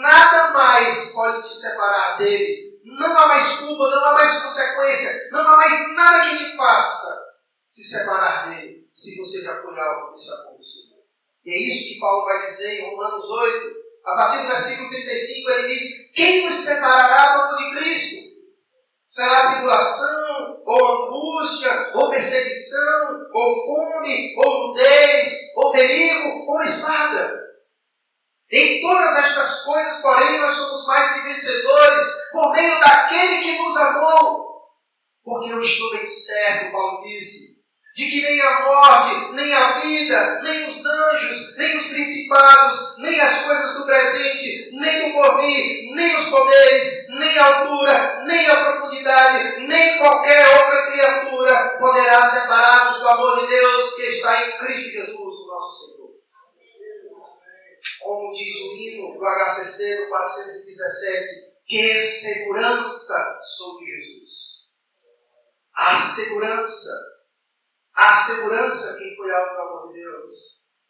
[0.00, 2.67] Nada mais pode te separar dele.
[2.96, 7.28] Não há mais culpa, não há mais consequência, não há mais nada que te faça
[7.66, 10.62] se separar dele, se você já foi algo desse amor do.
[11.44, 13.76] E é isso que Paulo vai dizer em Romanos 8,
[14.06, 18.28] a partir do versículo 35, ele diz: Quem nos separará do amor de Cristo?
[19.04, 27.47] Será tribulação, ou angústia, ou perseguição, ou fome, ou nudez, ou perigo, ou espada.
[28.50, 33.76] Em todas estas coisas, porém, nós somos mais que vencedores por meio daquele que nos
[33.76, 34.48] amou.
[35.22, 37.58] Porque eu estou bem certo, Paulo disse,
[37.94, 43.20] de que nem a morte, nem a vida, nem os anjos, nem os principados, nem
[43.20, 48.64] as coisas do presente, nem do porvir, nem os poderes, nem a altura, nem a
[48.64, 54.90] profundidade, nem qualquer outra criatura poderá separar-nos do amor de Deus que está em Cristo
[54.90, 55.97] Jesus, o nosso Senhor.
[58.08, 64.68] Como diz o hino do HCC no 417, que segurança sobre Jesus.
[65.74, 66.90] A segurança
[67.94, 70.30] Há segurança quem foi alvo do amor de Deus.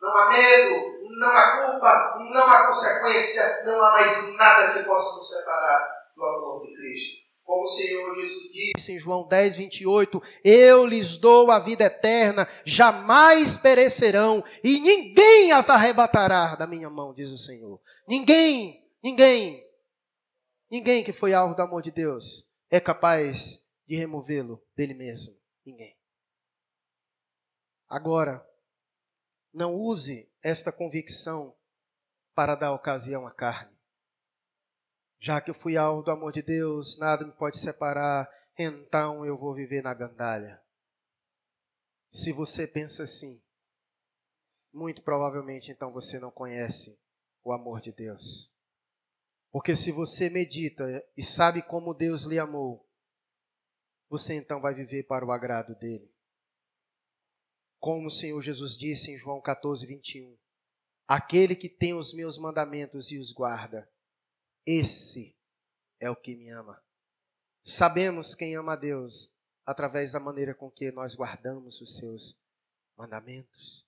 [0.01, 5.17] Não há medo, não há culpa, não há consequência, não há mais nada que possa
[5.17, 7.28] nos separar do amor de Cristo.
[7.49, 12.47] Como o Senhor Jesus disse em João 10, 28, Eu lhes dou a vida eterna,
[12.63, 17.81] jamais perecerão, e ninguém as arrebatará da minha mão, diz o Senhor.
[18.07, 19.67] Ninguém, ninguém,
[20.71, 25.35] ninguém que foi alvo do amor de Deus é capaz de removê-lo dele mesmo.
[25.65, 25.97] Ninguém.
[27.89, 28.47] Agora,
[29.55, 31.57] não use esta convicção
[32.35, 33.78] para dar ocasião à carne.
[35.19, 39.37] Já que eu fui alvo do amor de Deus, nada me pode separar, então eu
[39.37, 40.63] vou viver na gandalha.
[42.09, 43.43] Se você pensa assim,
[44.73, 46.99] muito provavelmente então você não conhece
[47.43, 48.53] o amor de Deus.
[49.51, 52.87] Porque se você medita e sabe como Deus lhe amou,
[54.09, 56.11] você então vai viver para o agrado dele.
[57.79, 60.37] Como o Senhor Jesus disse em João 14, 21.
[61.07, 63.91] Aquele que tem os meus mandamentos e os guarda,
[64.71, 65.35] esse
[65.99, 66.79] é o que me ama.
[67.65, 72.39] Sabemos quem ama a Deus através da maneira com que nós guardamos os seus
[72.95, 73.87] mandamentos.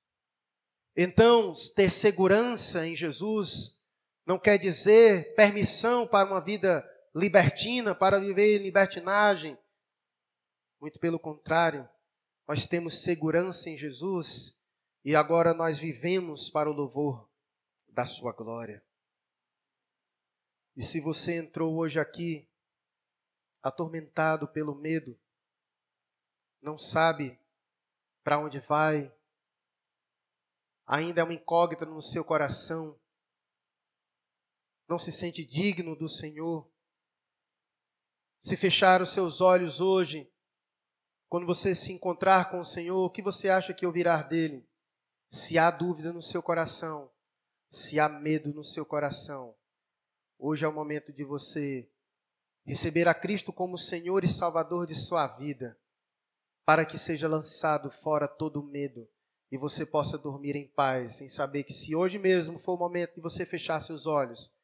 [0.96, 3.78] Então, ter segurança em Jesus
[4.24, 6.82] não quer dizer permissão para uma vida
[7.14, 9.58] libertina, para viver em libertinagem.
[10.80, 11.86] Muito pelo contrário,
[12.48, 14.58] nós temos segurança em Jesus
[15.04, 17.28] e agora nós vivemos para o louvor
[17.86, 18.82] da Sua glória.
[20.80, 22.48] E se você entrou hoje aqui
[23.62, 25.14] atormentado pelo medo,
[26.62, 27.38] não sabe
[28.24, 29.14] para onde vai,
[30.86, 32.98] ainda é uma incógnita no seu coração,
[34.88, 36.66] não se sente digno do Senhor,
[38.40, 40.32] se fechar os seus olhos hoje
[41.28, 44.66] quando você se encontrar com o Senhor, o que você acha que ouvirá dele?
[45.28, 47.12] Se há dúvida no seu coração,
[47.68, 49.59] se há medo no seu coração,
[50.40, 51.88] hoje é o momento de você
[52.64, 55.78] receber a Cristo como Senhor e Salvador de sua vida,
[56.64, 59.08] para que seja lançado fora todo medo
[59.50, 63.14] e você possa dormir em paz, em saber que se hoje mesmo for o momento
[63.14, 64.54] de você fechar seus olhos,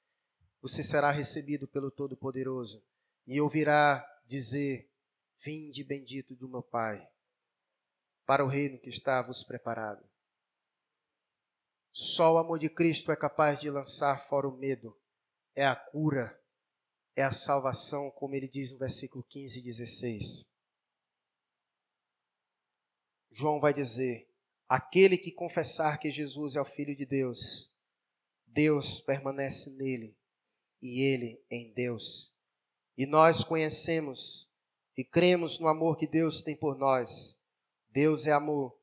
[0.63, 2.83] você será recebido pelo Todo-Poderoso
[3.27, 4.89] e ouvirá dizer:
[5.45, 7.07] Vinde bendito do meu Pai,
[8.25, 10.05] para o reino que está vos preparado.
[11.93, 14.97] Só o amor de Cristo é capaz de lançar fora o medo.
[15.57, 16.39] É a cura,
[17.17, 20.47] é a salvação, como ele diz no versículo 15 e 16.
[23.33, 24.31] João vai dizer:
[24.69, 27.73] aquele que confessar que Jesus é o Filho de Deus,
[28.47, 30.17] Deus permanece nele
[30.83, 32.33] e ele em Deus.
[32.97, 34.51] E nós conhecemos
[34.97, 37.41] e cremos no amor que Deus tem por nós.
[37.91, 38.79] Deus é amor,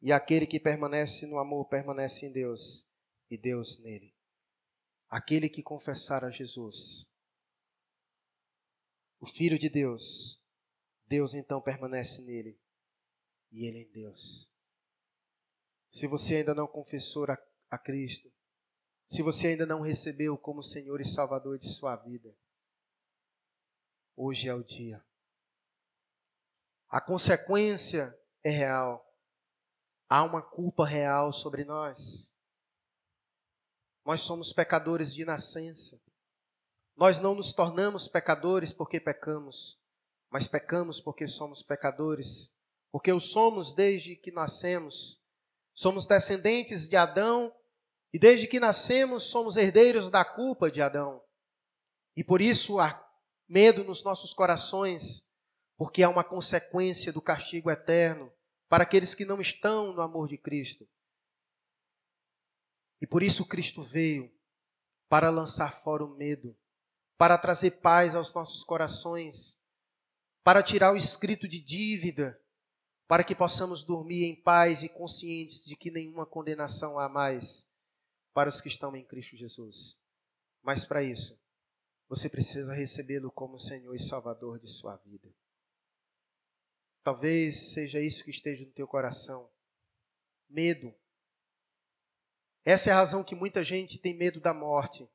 [0.00, 2.88] e aquele que permanece no amor permanece em Deus,
[3.28, 4.13] e Deus nele.
[5.14, 7.08] Aquele que confessar a Jesus,
[9.20, 10.42] o Filho de Deus,
[11.06, 12.60] Deus então permanece nele,
[13.52, 14.52] e ele em Deus.
[15.92, 17.38] Se você ainda não confessou a,
[17.70, 18.28] a Cristo,
[19.06, 22.36] se você ainda não recebeu como Senhor e Salvador de sua vida,
[24.16, 25.00] hoje é o dia.
[26.88, 29.16] A consequência é real.
[30.08, 32.33] Há uma culpa real sobre nós.
[34.04, 36.00] Nós somos pecadores de nascença.
[36.96, 39.80] Nós não nos tornamos pecadores porque pecamos,
[40.30, 42.54] mas pecamos porque somos pecadores,
[42.92, 45.20] porque o somos desde que nascemos.
[45.74, 47.52] Somos descendentes de Adão
[48.12, 51.20] E desde que nascemos, somos herdeiros da culpa de Adão.
[52.16, 53.04] E por isso há
[53.48, 55.28] medo nos nossos corações,
[55.76, 58.32] porque há uma consequência do castigo eterno
[58.68, 60.88] para aqueles que não estão no amor de Cristo.
[63.04, 64.32] E por isso Cristo veio
[65.10, 66.56] para lançar fora o medo,
[67.18, 69.60] para trazer paz aos nossos corações,
[70.42, 72.40] para tirar o escrito de dívida,
[73.06, 77.68] para que possamos dormir em paz e conscientes de que nenhuma condenação há mais
[78.32, 80.02] para os que estão em Cristo Jesus.
[80.62, 81.38] Mas para isso,
[82.08, 85.28] você precisa recebê-lo como Senhor e Salvador de sua vida.
[87.02, 89.50] Talvez seja isso que esteja no teu coração.
[90.48, 90.94] Medo.
[92.64, 95.08] Essa é a razão que muita gente tem medo da morte.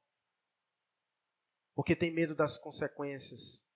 [1.73, 3.67] Porque tem medo das consequências.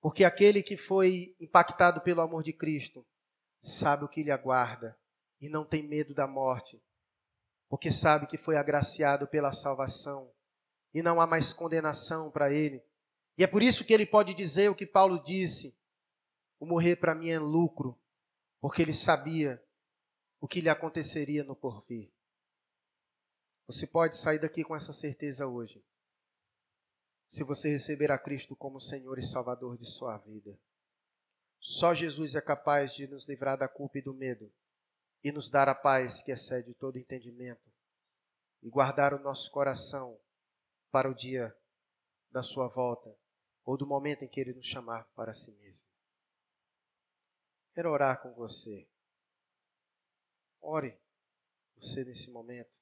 [0.00, 3.06] Porque aquele que foi impactado pelo amor de Cristo
[3.62, 4.98] sabe o que lhe aguarda
[5.40, 6.82] e não tem medo da morte,
[7.68, 10.32] porque sabe que foi agraciado pela salvação
[10.92, 12.82] e não há mais condenação para ele.
[13.38, 15.76] E é por isso que ele pode dizer o que Paulo disse:
[16.58, 17.98] o morrer para mim é lucro,
[18.60, 19.62] porque ele sabia
[20.40, 22.10] o que lhe aconteceria no porvir.
[23.70, 25.80] Você pode sair daqui com essa certeza hoje,
[27.28, 30.58] se você receber a Cristo como Senhor e Salvador de sua vida.
[31.60, 34.52] Só Jesus é capaz de nos livrar da culpa e do medo
[35.22, 37.70] e nos dar a paz que excede todo entendimento
[38.60, 40.18] e guardar o nosso coração
[40.90, 41.56] para o dia
[42.28, 43.16] da sua volta
[43.64, 45.86] ou do momento em que ele nos chamar para si mesmo.
[47.72, 48.88] Quero orar com você.
[50.60, 50.98] Ore
[51.76, 52.79] você nesse momento.